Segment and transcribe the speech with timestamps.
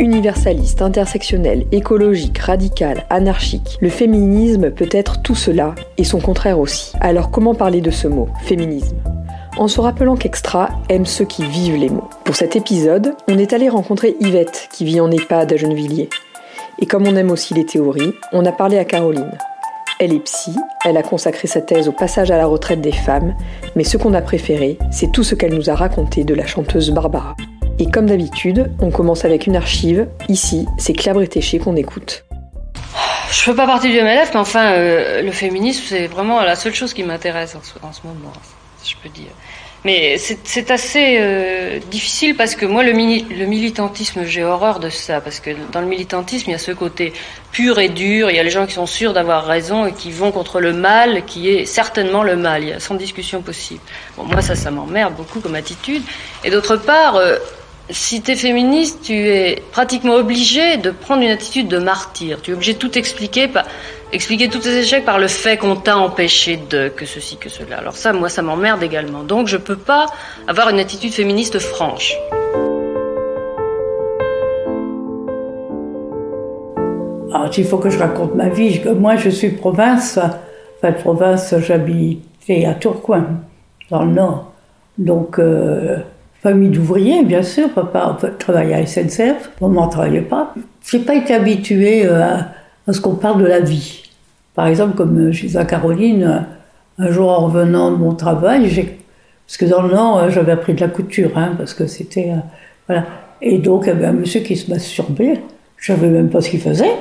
[0.00, 6.94] Universaliste, intersectionnel, écologique, radical, anarchique, le féminisme peut être tout cela et son contraire aussi.
[7.00, 8.96] Alors comment parler de ce mot, féminisme?
[9.58, 12.08] En se rappelant qu'Extra aime ceux qui vivent les mots.
[12.24, 16.08] Pour cet épisode, on est allé rencontrer Yvette, qui vit en EHPAD à Gennevilliers.
[16.78, 19.36] Et comme on aime aussi les théories, on a parlé à Caroline.
[19.98, 23.34] Elle est psy, elle a consacré sa thèse au passage à la retraite des femmes,
[23.76, 26.90] mais ce qu'on a préféré, c'est tout ce qu'elle nous a raconté de la chanteuse
[26.90, 27.36] Barbara.
[27.80, 30.06] Et comme d'habitude, on commence avec une archive.
[30.28, 32.24] Ici, c'est Claire Bretéché qu'on écoute.
[33.30, 36.74] Je fais pas partie du MLF, mais enfin, euh, le féminisme, c'est vraiment la seule
[36.74, 38.32] chose qui m'intéresse en, ce moment,
[38.84, 39.30] je peux dire.
[39.86, 45.22] Mais c'est assez euh, difficile parce que moi, le, militantisme, j'ai horreur de ça.
[45.22, 47.14] Parce que dans le militantisme, il y a ce côté
[47.50, 48.28] pur et dur.
[48.28, 50.74] Il y a les gens qui sont sûrs d'avoir raison et qui vont contre le
[50.74, 52.78] mal, qui est certainement le mal.
[52.78, 53.80] Sans discussion possible.
[54.18, 56.02] Moi, ça, ça m'emmerde beaucoup comme attitude.
[56.44, 57.38] Et d'autre part, euh,
[57.90, 62.40] si tu es féministe, tu es pratiquement obligé de prendre une attitude de martyr.
[62.42, 63.64] Tu es obligé de tout expliquer, par,
[64.12, 67.78] expliquer tous tes échecs par le fait qu'on t'a empêché de que ceci, que cela.
[67.78, 69.22] Alors ça, moi, ça m'emmerde également.
[69.22, 70.06] Donc je peux pas
[70.46, 72.14] avoir une attitude féministe franche.
[77.32, 78.80] Alors, il faut que je raconte ma vie.
[78.98, 80.18] Moi, je suis province.
[80.78, 83.26] Enfin, province, j'habitais à Tourcoing,
[83.88, 84.52] dans le Nord.
[84.98, 85.98] Donc, euh,
[86.42, 87.68] Famille d'ouvriers, bien sûr.
[87.70, 89.50] Papa travaillait à SNCF.
[89.60, 90.54] Maman ne travaillait pas.
[90.90, 92.38] J'ai pas été habituée euh,
[92.86, 94.04] à, ce qu'on parle de la vie.
[94.54, 98.62] Par exemple, comme je disais à Caroline, euh, un jour en revenant de mon travail,
[99.46, 102.32] parce que dans le Nord, euh, j'avais appris de la couture, hein, parce que c'était
[102.86, 103.04] voilà.
[103.42, 105.42] Et donc, il y avait un monsieur qui se masturbait.
[105.76, 106.92] Je savais même pas ce qu'il faisait.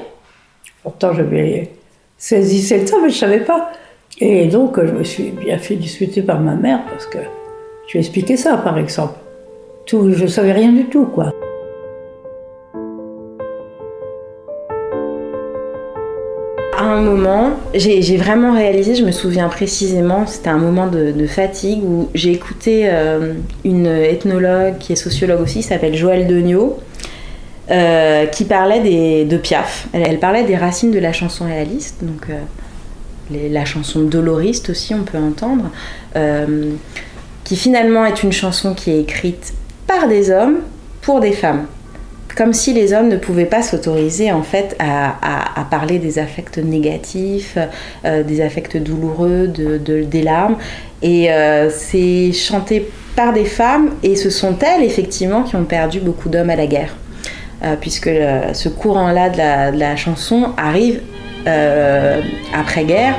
[0.84, 1.72] Pourtant, j'avais
[2.18, 3.72] saisi cette mais je savais pas.
[4.20, 7.20] Et donc, je me suis bien fait discuter par ma mère parce que
[7.88, 9.16] je lui ai expliqué ça, par exemple
[9.90, 11.34] tout, je savais rien du tout, quoi.
[16.78, 21.84] À un moment, j'ai vraiment réalisé, je me souviens précisément, c'était un moment de, fatigue
[21.84, 23.34] où j'ai écouté euh,
[23.66, 26.80] une ethnologue qui est sociologue aussi, qui s'appelle Joëlle Degnaud,
[27.70, 29.88] euh, qui parlait des, de Piaf.
[29.92, 35.04] Elle, parlait des racines de la chanson réaliste, donc euh, la chanson doloriste aussi, on
[35.04, 35.66] peut entendre,
[37.44, 39.54] qui finalement est une chanson qui est écrite
[39.90, 40.60] par des hommes
[41.02, 41.66] pour des femmes.
[42.38, 47.58] Comme si les hommes ne pouvaient pas s'autoriser en fait à, parler des affects négatifs,
[48.06, 50.58] euh, des affects douloureux, de, des larmes.
[51.02, 56.00] Et euh, c'est chanté par des femmes et ce sont elles effectivement qui ont perdu
[56.00, 56.96] beaucoup d'hommes à la guerre.
[57.64, 58.10] Euh, puisque
[58.54, 61.02] ce courant-là de, de la, chanson arrive
[62.54, 63.16] après-guerre.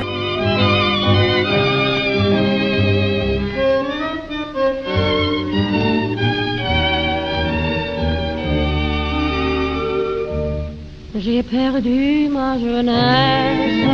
[11.23, 13.85] J'ai perdu ma jeunesse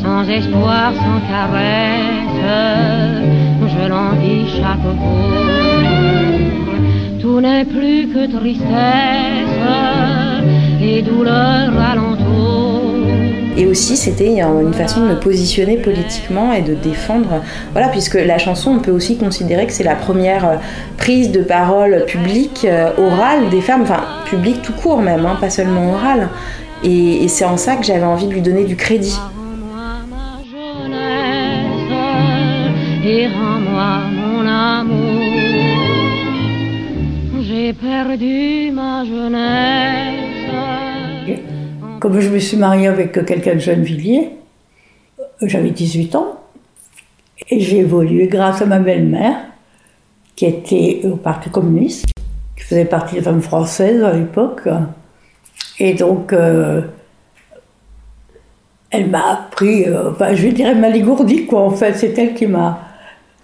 [0.03, 2.45] sans espoir, sans caresse,
[3.73, 5.33] je l'envie chaque jour.
[7.21, 9.59] Tout n'est plus que tristesse
[10.79, 12.52] et douleur alentour.
[13.55, 17.43] Et aussi, c'était une façon de me positionner politiquement et de défendre.
[17.73, 20.55] Voilà, puisque la chanson, on peut aussi considérer que c'est la première euh,
[20.97, 25.51] prise de parole publique, euh, orale des femmes, enfin publique tout court même, hein, pas
[25.51, 26.29] seulement orale.
[26.83, 29.17] Et, c'est en ça que j'avais envie de lui donner du crédit.
[33.05, 35.23] Et rends-moi mon amour.
[37.41, 40.42] J'ai perdu ma jeunesse.
[42.03, 44.31] Comme je me suis mariée avec quelqu'un de Gennevilliers,
[45.41, 46.37] j'avais 18 ans,
[47.49, 49.37] et j'ai évolué grâce à ma belle-mère,
[50.35, 52.07] qui était au Parti communiste,
[52.57, 54.67] qui faisait partie des femmes françaises à l'époque.
[55.79, 56.81] Et donc, euh,
[58.89, 61.61] elle m'a appris, euh, enfin, je dirais, m'a dégourdi, quoi.
[61.61, 62.81] En fait, c'est elle qui m'a,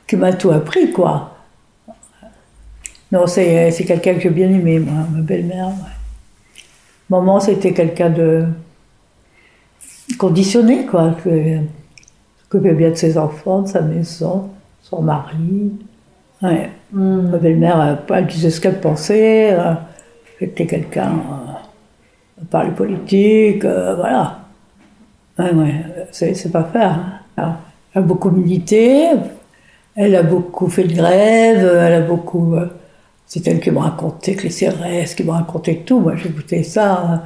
[0.06, 1.38] qui m'a tout appris, quoi.
[3.14, 5.72] Non, c'est, quelqu'un que j'ai bien aimé, moi, ma belle-mère.
[7.10, 8.46] Maman, c'était quelqu'un de
[10.18, 11.30] conditionné, quoi, qui
[12.42, 14.50] s'occupait bien de ses enfants, de sa maison,
[14.82, 15.72] son mari.
[16.42, 16.70] Ouais.
[16.92, 17.30] Hmm.
[17.32, 19.56] Ma belle-mère, elle disait ce qu'elle pensait.
[20.40, 24.40] C'était quelqu'un euh, parler politique, euh, voilà.
[25.38, 27.00] Ouais, ouais, c'est pas faire.
[27.38, 27.58] Hein.
[27.94, 29.08] Elle a beaucoup milité,
[29.96, 32.56] elle a beaucoup fait de grève, elle a beaucoup.
[33.30, 36.00] Euh, c'est elle qui me racontait que les CRS, qui me racontait tout.
[36.00, 37.24] Moi, j'écoutais ça,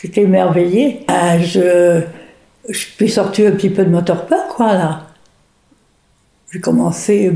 [0.00, 1.06] j'étais émerveillée.
[1.10, 5.02] Euh, je, je suis sortie un petit peu de mon torpeur, quoi, là.
[6.52, 7.32] J'ai commencé.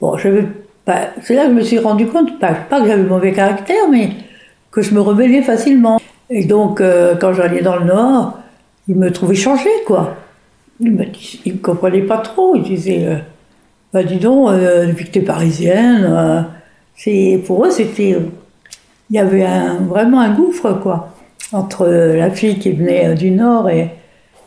[0.00, 0.46] Bon, j'avais
[0.86, 3.88] bah, c'est là que je me suis rendu compte, pas, pas que j'avais mauvais caractère,
[3.90, 4.10] mais
[4.70, 5.98] que je me rebellais facilement.
[6.28, 8.38] Et donc, euh, quand j'allais dans le Nord,
[8.86, 10.16] ils me trouvaient changé, quoi.
[10.80, 12.54] Ils ne me, comprenaient pas trop.
[12.54, 13.16] Ils disaient, euh,
[13.92, 16.48] bah, dis donc, euh, depuis que tu es parisienne,
[17.46, 18.16] pour eux, c'était.
[19.10, 21.14] Il y avait un, vraiment un gouffre, quoi,
[21.52, 23.90] entre la fille qui venait du Nord et.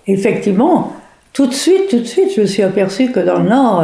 [0.10, 0.94] Effectivement,
[1.34, 3.84] tout de suite, tout de suite, je me suis aperçue que dans le Nord,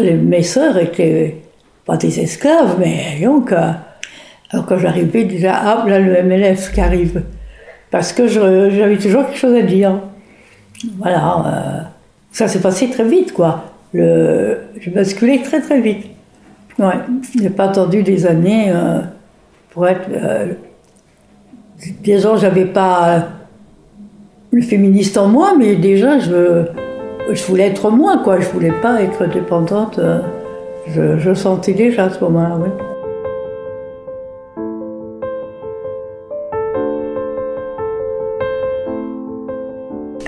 [0.00, 1.36] les, mes sœurs étaient
[1.84, 3.52] pas des esclaves, mais donc.
[3.52, 7.22] Alors quand j'arrivais, déjà, ah, là, le MLF qui arrive.
[7.90, 10.00] Parce que j'avais toujours quelque chose à dire.
[10.98, 11.44] Voilà.
[11.46, 11.82] Euh,
[12.30, 13.64] ça s'est passé très vite, quoi.
[13.92, 16.06] Le, je basculais très, très vite.
[16.78, 16.94] Ouais.
[17.40, 19.00] J'ai pas attendu des années euh,
[19.70, 20.08] pour être.
[20.10, 20.52] Euh,
[22.02, 23.28] disons, j'avais pas
[24.50, 26.64] le féministe en moi, mais déjà, je,
[27.30, 28.40] je voulais être moi, quoi.
[28.40, 30.00] Je voulais pas être dépendante.
[30.86, 32.70] je, je sentais déjà à ce moment-là, oui.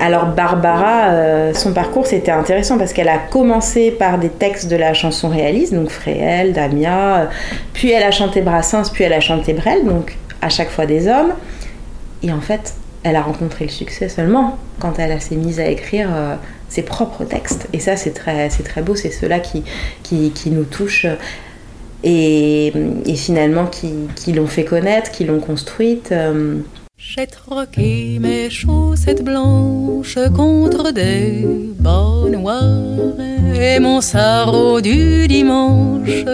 [0.05, 4.77] Alors Barbara, euh, son parcours c'était intéressant parce qu'elle a commencé par des textes de
[4.77, 7.27] la chanson réaliste, donc Fréhel, Damia, euh,
[7.73, 11.09] puis elle a chanté Brassens, puis elle a chanté Brel, donc à chaque fois des
[11.09, 11.33] hommes.
[12.23, 16.11] Et en fait, elle a rencontré le succès seulement quand elle s'est mise à écrire
[16.15, 16.35] euh,
[16.69, 17.67] ses propres textes.
[17.73, 19.65] Et ça c'est très, très beau, c'est cela qui,
[20.03, 21.07] qui, nous touche
[22.03, 22.75] et,
[23.17, 26.13] finalement qui, qui l'ont fait connaître, qui l'ont construite.
[27.07, 31.45] J'ai troqué mes chaussettes blanches contre des
[31.79, 36.25] bas noirs et mon sarrau du dimanche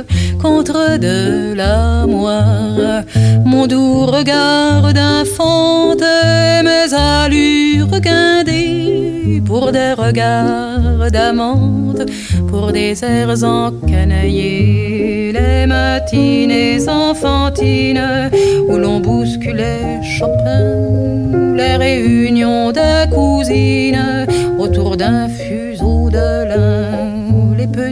[0.41, 3.03] contre de la moire.
[3.45, 12.03] Mon doux regard d'infante et mes allures guindées pour des regards d'amante,
[12.49, 18.31] pour des airs encanaillés, les matinées enfantines
[18.69, 24.27] où l'on bousculait Chopin, les réunions de cousines
[24.59, 25.29] autour d'un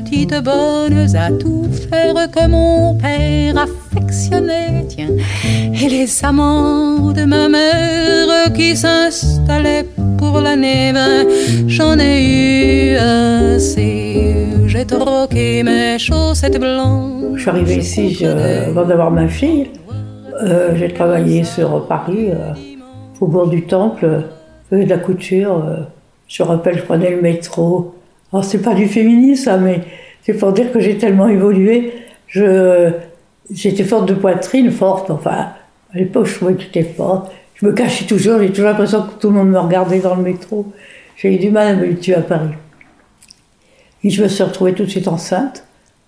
[0.00, 5.08] petites bonnes à tout faire que mon père affectionnait, tiens,
[5.44, 9.86] et les amants de ma mère qui s'installaient
[10.16, 10.92] pour l'année
[11.66, 14.46] j'en ai eu assez.
[14.66, 17.34] J'ai troqué mes chaussettes blanches.
[17.34, 19.70] Je suis arrivée ici avant d'avoir ma fille.
[20.42, 22.52] Euh, j'ai travaillé sur Paris, euh,
[23.20, 24.22] au bord du Temple,
[24.70, 25.64] faisais de la couture.
[25.64, 25.76] Euh,
[26.28, 27.94] je me rappelle, je prenais le métro.
[28.32, 29.80] Alors, c'est pas du féminisme, mais
[30.22, 31.92] c'est pour dire que j'ai tellement évolué.
[32.26, 32.92] Je,
[33.50, 35.52] j'étais forte de poitrine, forte, enfin,
[35.92, 37.32] à l'époque, je trouvais que j'étais forte.
[37.54, 40.22] Je me cachais toujours, j'ai toujours l'impression que tout le monde me regardait dans le
[40.22, 40.72] métro.
[41.16, 42.54] J'ai eu du mal à me tuer à Paris.
[44.04, 45.64] Et je me suis retrouvée tout de suite enceinte.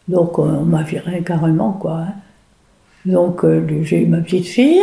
[0.06, 1.98] Donc, on m'a viré carrément, quoi.
[2.00, 2.14] Hein.
[3.04, 4.82] Donc euh, j'ai eu ma petite fille.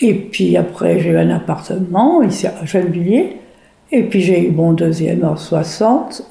[0.00, 3.36] Et puis après, j'ai eu un appartement ici à Gennevilliers.
[3.90, 6.22] Et puis j'ai eu mon deuxième en 60.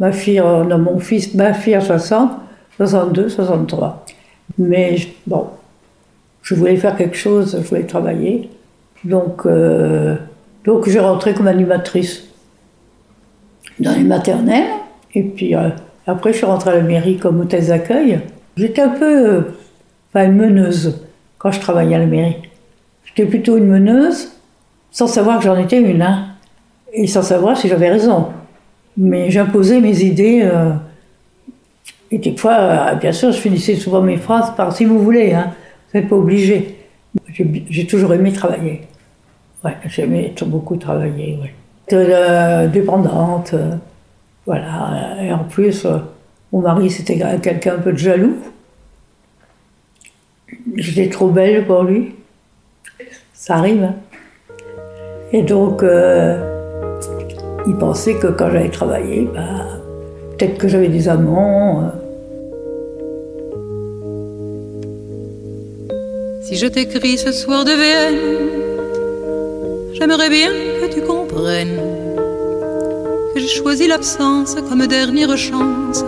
[0.00, 2.30] Ma fille, euh, non, mon fils, ma fille en 60,
[2.76, 4.04] 62, 63.
[4.58, 4.96] Mais
[5.26, 5.46] bon,
[6.42, 8.50] je voulais faire quelque chose, je voulais travailler.
[9.04, 10.16] Donc, euh,
[10.64, 12.28] donc j'ai rentré comme animatrice
[13.80, 14.70] dans les maternelles.
[15.14, 15.54] Et puis
[16.06, 18.20] après, je suis rentrée à la mairie comme hôtesse d'accueil.
[18.56, 19.44] J'étais un peu
[20.24, 21.00] une meneuse,
[21.38, 22.36] quand je travaillais à la mairie.
[23.04, 24.32] J'étais plutôt une meneuse,
[24.90, 26.27] sans savoir que j'en étais une, hein,
[26.92, 28.28] et sans savoir si j'avais raison.
[28.96, 30.72] Mais j'imposais mes idées, euh,
[32.10, 35.32] et des fois, euh, bien sûr, je finissais souvent mes phrases par si vous voulez,
[35.32, 35.52] hein,
[35.92, 36.76] vous n'êtes pas obligé.
[37.70, 38.82] J'ai toujours aimé travailler.
[39.64, 40.06] Ouais, j'ai
[40.46, 41.54] beaucoup travailler, ouais.
[41.92, 43.54] Euh, dépendante,
[44.46, 45.16] voilà.
[45.22, 45.86] Et en plus,
[46.52, 48.36] mon mari, c'était quelqu'un un peu de jaloux.
[50.76, 52.14] J'étais trop belle pour lui.
[53.32, 53.84] Ça arrive.
[53.84, 53.94] Hein.
[55.32, 56.47] Et donc, euh,
[57.68, 59.42] il pensait que quand j'allais travailler, bah,
[60.36, 61.82] peut-être que j'avais des amants.
[61.82, 61.88] Euh.
[66.42, 68.18] Si je t'écris ce soir de Vienne,
[69.92, 71.78] j'aimerais bien que tu comprennes
[73.34, 76.04] que j'ai choisi l'absence comme dernière chance.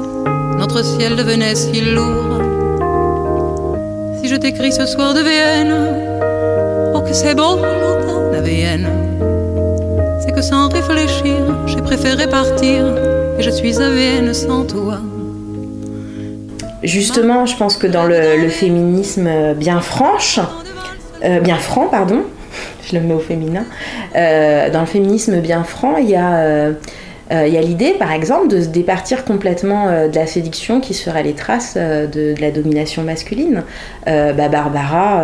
[0.58, 2.40] Notre ciel devenait si lourd
[4.22, 7.58] si je t'écris ce soir de Vienne, oh que c'est beau
[8.32, 9.09] la Vienne.
[10.20, 11.36] C'est que sans réfléchir,
[11.66, 12.86] j'ai préféré partir
[13.38, 14.98] et je suis à sans toi.
[16.82, 20.38] Justement, je pense que dans le, féminisme bien franche,
[21.24, 22.22] euh, bien franc, pardon,
[22.84, 23.64] je le mets au féminin,
[24.14, 26.72] euh, dans le féminisme bien franc, il y a
[27.32, 31.34] Euh, l'idée, par exemple, de se départir complètement euh, de la séduction qui serait les
[31.34, 33.62] traces de, de, la domination masculine.
[34.06, 35.22] bah, Barbara,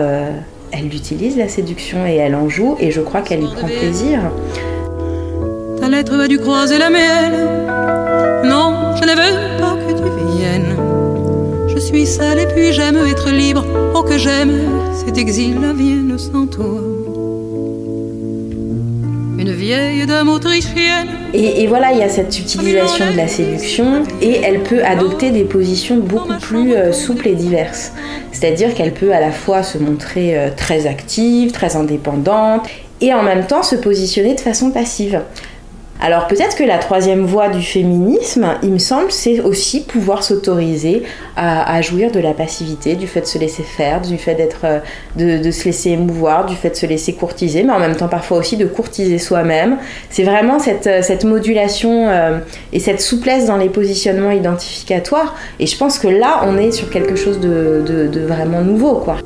[0.71, 4.21] elle utilise la séduction et elle en joue, et je crois qu'elle y prend plaisir.
[5.97, 7.33] Ta lettre va dû croiser la mienne.
[8.45, 10.77] Non, je ne veux pas que tu viennes.
[11.69, 13.65] Je suis seule et puis j'aime être libre.
[13.95, 14.53] Oh, que j'aime
[15.07, 16.83] cet exil la vienne sans toi
[19.39, 21.09] une vieille dame autrichienne.
[21.33, 25.31] Et, et, voilà, il y a cette utilisation de la séduction et elle peut adopter
[25.31, 27.93] des positions beaucoup plus euh, souples et diverses.
[28.33, 32.67] C'est-à-dire qu'elle peut à la fois se montrer euh, très active, très indépendante
[33.01, 35.21] et en même temps se positionner de façon passive.
[36.01, 41.03] Alors peut-être que la troisième voie du féminisme, il me semble, c'est aussi pouvoir s'autoriser
[41.37, 44.81] à, jouir de la passivité, du fait de se laisser faire, du fait d'être, euh,
[45.17, 48.39] de, se laisser émouvoir, du fait de se laisser courtiser, mais en même temps parfois
[48.39, 49.79] aussi de courtiser soi-même.
[50.11, 52.39] C'est vraiment cette, euh, modulation euh,
[52.73, 55.35] et cette souplesse dans les positionnements identificatoires.
[55.59, 59.17] Et je pense que là, on est sur quelque chose de, de vraiment nouveau, quoi.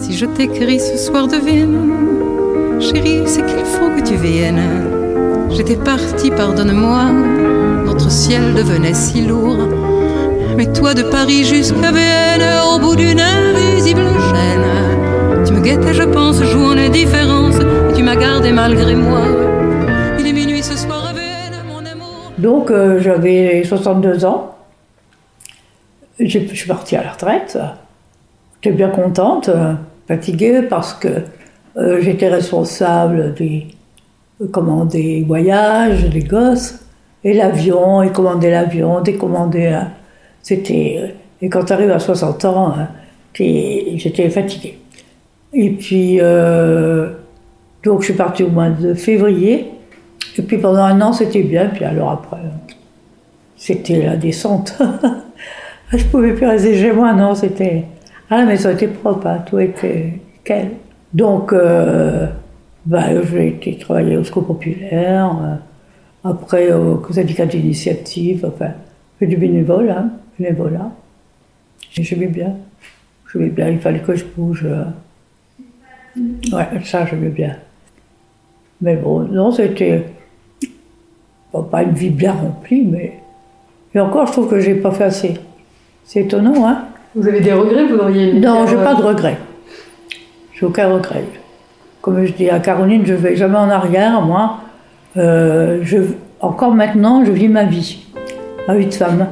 [0.00, 4.87] Si je t'écris ce soir de Vienne, chérie, c'est qu'il faut que tu viennes.
[5.50, 7.04] J'étais partie, pardonne-moi,
[7.86, 9.58] notre ciel devenait si lourd.
[10.56, 16.02] Mais toi de Paris jusqu'à Vienne, au bout d'une invisible chaîne, tu me guettais, je
[16.02, 19.22] pense, jouant l'indifférence, et tu m'as gardé malgré moi.
[20.18, 22.32] Il est minuit ce soir à Vienne, mon amour.
[22.38, 24.56] Donc euh, j'avais 62 ans.
[26.20, 27.58] Je suis partie à la retraite.
[28.60, 29.74] J'étais bien contente, euh,
[30.08, 31.08] fatiguée parce que
[31.76, 33.68] euh, j'étais responsable des
[34.46, 36.80] commander voyages, des gosses,
[37.24, 39.66] et l'avion, et commander l'avion, décommander.
[39.66, 39.88] Hein.
[40.42, 40.98] C'était.
[41.00, 41.06] Euh,
[41.40, 42.88] et quand tu arrives à 60 ans, hein,
[43.34, 44.78] j'étais fatiguée.
[45.52, 47.10] Et puis, euh,
[47.84, 49.70] donc je suis partie au mois de février.
[50.36, 51.66] Et puis pendant un an, c'était bien.
[51.66, 52.38] Puis alors après,
[53.56, 54.78] c'était la descente.
[55.92, 57.84] je pouvais plus rester chez moi, non, c'était.
[58.30, 60.72] Ah, la maison était propre, hein, tout était nickel.
[61.14, 62.26] Donc, euh,
[62.88, 68.70] ben, j'ai été travailler au Secours populaire, euh, après au syndicat d'initiative, enfin,
[69.18, 70.90] fait du bénévolat, hein, bénévolat.
[71.90, 72.56] J'aimais bien.
[73.30, 74.64] J'aimais bien, il fallait que je bouge.
[74.64, 74.84] Euh.
[76.50, 77.56] Ouais, ça, j'aimais bien.
[78.80, 80.04] Mais bon, non, c'était
[81.52, 83.20] pas une vie bien remplie, mais.
[83.94, 85.34] Et encore, je trouve que j'ai pas fait assez.
[86.04, 89.36] C'est étonnant, hein Vous avez des regrets Vous auriez Non, j'ai pas de regrets.
[90.54, 91.24] J'ai aucun regret
[92.00, 94.58] comme je dis à Caroline, je ne vais jamais en arrière, moi.
[95.16, 95.98] Euh, je,
[96.40, 98.06] encore maintenant, je vis ma vie,
[98.66, 99.26] ma vie de femme.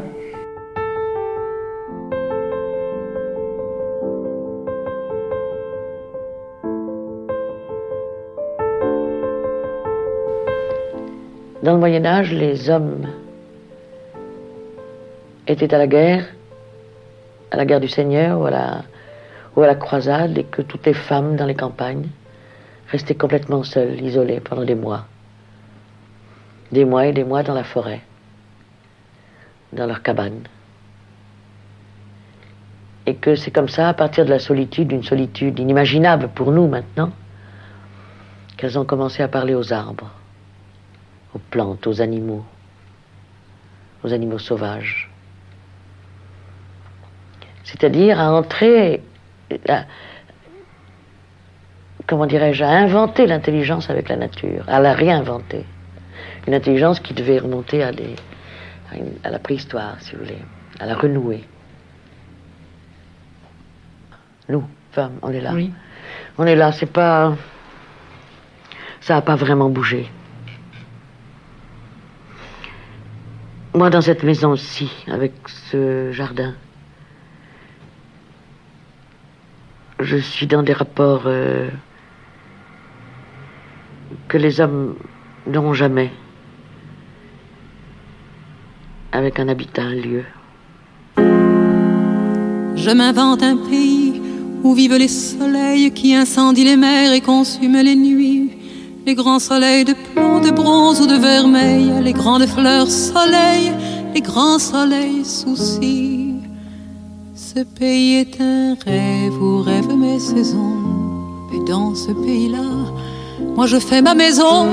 [11.62, 13.06] Dans le Moyen Âge, les hommes
[15.48, 16.24] étaient à la guerre,
[17.50, 18.82] à la guerre du Seigneur ou à la,
[19.56, 22.06] ou à la croisade, et que toutes les femmes dans les campagnes
[22.96, 25.04] rester complètement seuls, isolés pendant des mois.
[26.72, 28.00] Des mois et des mois dans la forêt,
[29.74, 30.44] dans leur cabane.
[33.04, 36.68] Et que c'est comme ça, à partir de la solitude, une solitude inimaginable pour nous
[36.68, 37.12] maintenant,
[38.56, 40.10] qu'elles ont commencé à parler aux arbres,
[41.34, 42.46] aux plantes, aux animaux,
[44.02, 45.10] aux animaux sauvages.
[47.62, 49.02] C'est-à-dire à entrer,
[52.06, 55.64] comment dirais-je, à inventer l'intelligence avec la nature, à la réinventer.
[56.46, 58.14] Une intelligence qui devait remonter à, des,
[59.24, 60.38] à, la préhistoire, si vous voulez,
[60.78, 61.44] à la renouer.
[64.48, 65.52] Nous, femmes, on est là.
[65.52, 65.72] Oui.
[66.38, 67.34] On est là, c'est pas.
[69.00, 70.08] Ça n'a pas vraiment bougé.
[73.74, 76.54] Moi, dans cette maison-ci, avec ce jardin,
[80.00, 81.68] je suis dans des rapports euh,
[84.28, 84.94] que les hommes
[85.46, 86.10] n'auront jamais
[89.12, 90.24] avec un habitat, un lieu.
[92.76, 94.20] Je m'invente un pays
[94.62, 98.50] où vivent les soleils qui incendient les mers et consument les nuits.
[99.06, 103.72] Les grands soleils de plomb, de bronze ou de vermeil, les grandes fleurs soleil,
[104.14, 106.34] les grands soleils soucis.
[107.34, 110.82] Ce pays est un rêve où rêvent mes saisons,
[111.50, 112.68] mais dans ce pays-là,
[113.56, 114.66] moi je fais ma maison.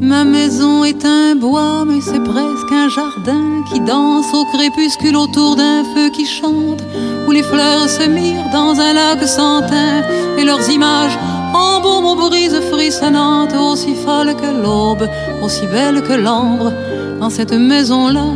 [0.00, 5.54] Ma maison est un bois, mais c'est presque un jardin qui danse au crépuscule autour
[5.54, 6.82] d'un feu qui chante,
[7.26, 10.02] où les fleurs se mirent dans un lac sans teint
[10.36, 11.16] et leurs images
[11.54, 15.08] embaume aux brises frissonnantes, aussi folle que l'aube,
[15.44, 16.72] aussi belle que l'ombre.
[17.20, 18.26] Dans cette maison-là,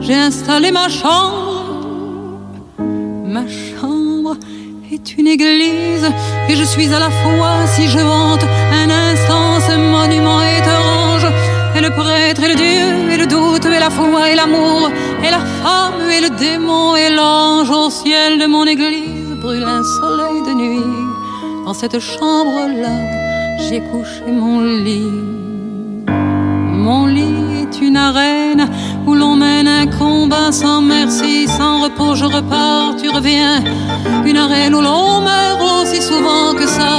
[0.00, 2.44] j'ai installé ma chambre.
[3.26, 3.97] Ma chambre
[4.98, 6.06] est une église,
[6.48, 11.26] et je suis à la fois, si je vante un instant ce monument étrange,
[11.76, 14.90] et le prêtre et le Dieu, et le doute, et la foi, et l'amour,
[15.22, 19.82] et la femme, et le démon, et l'ange au ciel de mon église brûle un
[19.82, 21.64] soleil de nuit.
[21.64, 22.96] Dans cette chambre-là,
[23.68, 25.47] j'ai couché mon lit.
[26.88, 28.66] Mon lit est une arène
[29.06, 33.62] où l'on mène un combat sans merci, sans repos, je repars, tu reviens.
[34.24, 36.92] Une arène où l'on meurt aussi souvent que ça,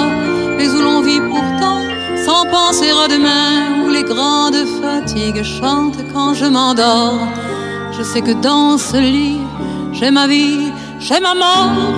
[0.56, 1.82] mais où l'on vit pourtant
[2.24, 7.28] sans penser à demain, où les grandes fatigues chantent quand je m'endors.
[7.98, 9.42] Je sais que dans ce lit,
[9.92, 11.90] j'ai ma vie, j'ai ma mort.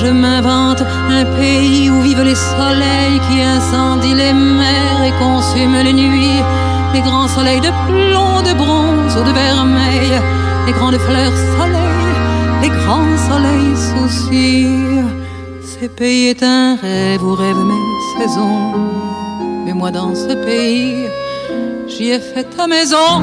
[0.00, 5.92] Je m'invente un pays où vivent les soleils qui incendient les mers et consument les
[5.92, 6.42] nuits.
[6.92, 10.12] Les grands soleils de plomb, de bronze ou de vermeil.
[10.66, 12.08] Les grandes fleurs soleil,
[12.62, 14.66] les grands soleils soucis.
[15.62, 18.74] Ce pays est un rêve où rêvent mes saisons.
[19.64, 21.06] Mais moi dans ce pays,
[21.88, 23.22] j'y ai fait ta maison.